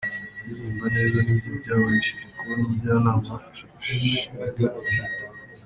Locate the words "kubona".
2.37-2.59